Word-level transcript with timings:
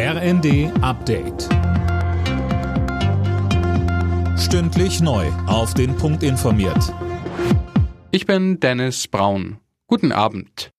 RND 0.00 0.70
Update. 0.80 1.48
Stündlich 4.38 5.00
neu. 5.00 5.26
Auf 5.48 5.74
den 5.74 5.96
Punkt 5.96 6.22
informiert. 6.22 6.94
Ich 8.12 8.24
bin 8.24 8.60
Dennis 8.60 9.08
Braun. 9.08 9.58
Guten 9.88 10.12
Abend. 10.12 10.70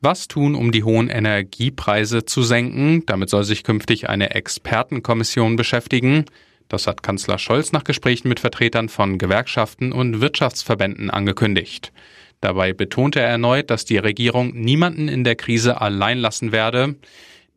Was 0.00 0.26
tun, 0.26 0.56
um 0.56 0.72
die 0.72 0.82
hohen 0.82 1.08
Energiepreise 1.08 2.24
zu 2.24 2.42
senken? 2.42 3.06
Damit 3.06 3.30
soll 3.30 3.44
sich 3.44 3.62
künftig 3.62 4.08
eine 4.08 4.34
Expertenkommission 4.34 5.54
beschäftigen. 5.54 6.24
Das 6.66 6.88
hat 6.88 7.04
Kanzler 7.04 7.38
Scholz 7.38 7.70
nach 7.70 7.84
Gesprächen 7.84 8.28
mit 8.28 8.40
Vertretern 8.40 8.88
von 8.88 9.18
Gewerkschaften 9.18 9.92
und 9.92 10.20
Wirtschaftsverbänden 10.20 11.10
angekündigt. 11.10 11.92
Dabei 12.40 12.72
betonte 12.72 13.20
er 13.20 13.28
erneut, 13.28 13.70
dass 13.70 13.84
die 13.84 13.98
Regierung 13.98 14.52
niemanden 14.52 15.06
in 15.06 15.22
der 15.22 15.36
Krise 15.36 15.80
allein 15.80 16.18
lassen 16.18 16.50
werde. 16.50 16.96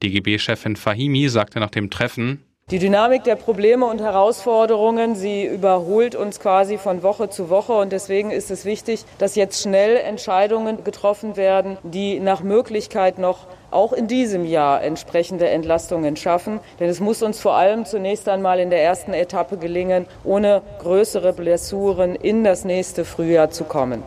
DGB-Chefin 0.03 0.75
Fahimi 0.75 1.29
sagte 1.29 1.59
nach 1.59 1.71
dem 1.71 1.89
Treffen, 1.89 2.43
die 2.71 2.79
Dynamik 2.79 3.25
der 3.25 3.35
Probleme 3.35 3.85
und 3.85 3.99
Herausforderungen, 3.99 5.15
sie 5.15 5.45
überholt 5.45 6.15
uns 6.15 6.39
quasi 6.39 6.77
von 6.77 7.03
Woche 7.03 7.29
zu 7.29 7.49
Woche. 7.49 7.73
Und 7.73 7.91
deswegen 7.91 8.31
ist 8.31 8.49
es 8.51 8.63
wichtig, 8.63 9.03
dass 9.17 9.35
jetzt 9.35 9.61
schnell 9.61 9.97
Entscheidungen 9.97 10.85
getroffen 10.85 11.35
werden, 11.35 11.77
die 11.83 12.21
nach 12.21 12.41
Möglichkeit 12.41 13.19
noch 13.19 13.47
auch 13.69 13.91
in 13.91 14.07
diesem 14.07 14.45
Jahr 14.45 14.81
entsprechende 14.81 15.49
Entlastungen 15.49 16.15
schaffen. 16.15 16.61
Denn 16.79 16.89
es 16.89 17.01
muss 17.01 17.21
uns 17.21 17.37
vor 17.41 17.55
allem 17.55 17.85
zunächst 17.85 18.29
einmal 18.29 18.61
in 18.61 18.69
der 18.69 18.81
ersten 18.81 19.11
Etappe 19.11 19.57
gelingen, 19.57 20.05
ohne 20.23 20.61
größere 20.79 21.33
Blessuren 21.33 22.15
in 22.15 22.45
das 22.45 22.63
nächste 22.63 23.03
Frühjahr 23.03 23.49
zu 23.49 23.65
kommen. 23.65 24.03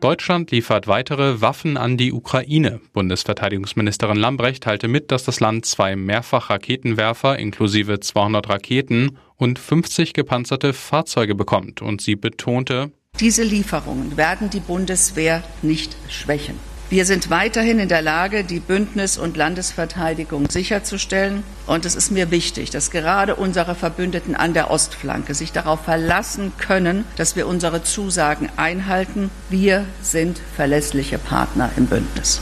Deutschland 0.00 0.52
liefert 0.52 0.86
weitere 0.86 1.40
Waffen 1.40 1.76
an 1.76 1.96
die 1.96 2.12
Ukraine. 2.12 2.80
Bundesverteidigungsministerin 2.92 4.16
Lambrecht 4.16 4.62
teilte 4.62 4.86
mit, 4.86 5.10
dass 5.10 5.24
das 5.24 5.40
Land 5.40 5.66
zwei 5.66 5.96
Mehrfachraketenwerfer 5.96 7.36
inklusive 7.36 7.98
200 7.98 8.48
Raketen 8.48 9.18
und 9.34 9.58
50 9.58 10.12
gepanzerte 10.12 10.72
Fahrzeuge 10.72 11.34
bekommt. 11.34 11.82
Und 11.82 12.00
sie 12.00 12.14
betonte, 12.14 12.92
diese 13.18 13.42
Lieferungen 13.42 14.16
werden 14.16 14.50
die 14.50 14.60
Bundeswehr 14.60 15.42
nicht 15.62 15.96
schwächen. 16.08 16.54
Wir 16.90 17.04
sind 17.04 17.28
weiterhin 17.28 17.78
in 17.78 17.90
der 17.90 18.00
Lage, 18.00 18.44
die 18.44 18.60
Bündnis- 18.60 19.18
und 19.18 19.36
Landesverteidigung 19.36 20.48
sicherzustellen. 20.48 21.44
Und 21.66 21.84
es 21.84 21.94
ist 21.94 22.10
mir 22.10 22.30
wichtig, 22.30 22.70
dass 22.70 22.90
gerade 22.90 23.36
unsere 23.36 23.74
Verbündeten 23.74 24.34
an 24.34 24.54
der 24.54 24.70
Ostflanke 24.70 25.34
sich 25.34 25.52
darauf 25.52 25.84
verlassen 25.84 26.52
können, 26.56 27.04
dass 27.16 27.36
wir 27.36 27.46
unsere 27.46 27.82
Zusagen 27.82 28.48
einhalten. 28.56 29.28
Wir 29.50 29.84
sind 30.00 30.40
verlässliche 30.56 31.18
Partner 31.18 31.70
im 31.76 31.88
Bündnis. 31.88 32.40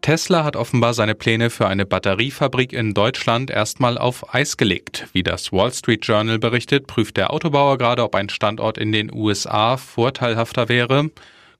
Tesla 0.00 0.44
hat 0.44 0.54
offenbar 0.54 0.94
seine 0.94 1.16
Pläne 1.16 1.50
für 1.50 1.66
eine 1.66 1.86
Batteriefabrik 1.86 2.72
in 2.72 2.94
Deutschland 2.94 3.50
erstmal 3.50 3.98
auf 3.98 4.32
Eis 4.32 4.56
gelegt. 4.56 5.08
Wie 5.12 5.24
das 5.24 5.52
Wall 5.52 5.72
Street 5.72 6.06
Journal 6.06 6.38
berichtet, 6.38 6.86
prüft 6.86 7.16
der 7.16 7.32
Autobauer 7.32 7.78
gerade, 7.78 8.04
ob 8.04 8.14
ein 8.14 8.28
Standort 8.28 8.78
in 8.78 8.92
den 8.92 9.12
USA 9.12 9.76
vorteilhafter 9.76 10.68
wäre. 10.68 11.10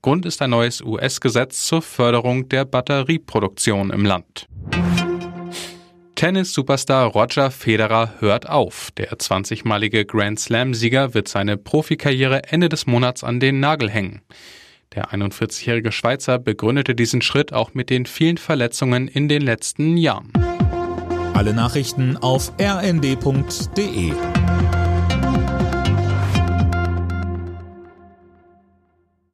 Grund 0.03 0.25
ist 0.25 0.41
ein 0.41 0.49
neues 0.49 0.81
US-Gesetz 0.81 1.67
zur 1.67 1.83
Förderung 1.83 2.49
der 2.49 2.65
Batterieproduktion 2.65 3.91
im 3.91 4.03
Land. 4.03 4.47
Tennis-Superstar 6.15 7.05
Roger 7.05 7.51
Federer 7.51 8.15
hört 8.19 8.49
auf. 8.49 8.89
Der 8.97 9.11
20-malige 9.11 10.05
Grand 10.05 10.39
Slam-Sieger 10.39 11.13
wird 11.13 11.27
seine 11.27 11.55
Profikarriere 11.57 12.45
Ende 12.45 12.67
des 12.67 12.87
Monats 12.87 13.23
an 13.23 13.39
den 13.39 13.59
Nagel 13.59 13.91
hängen. 13.91 14.21
Der 14.95 15.11
41-jährige 15.11 15.91
Schweizer 15.91 16.39
begründete 16.39 16.95
diesen 16.95 17.21
Schritt 17.21 17.53
auch 17.53 17.75
mit 17.75 17.91
den 17.91 18.07
vielen 18.07 18.37
Verletzungen 18.37 19.07
in 19.07 19.29
den 19.29 19.43
letzten 19.43 19.97
Jahren. 19.97 20.31
Alle 21.35 21.53
Nachrichten 21.53 22.17
auf 22.17 22.51
rnd.de 22.59 24.13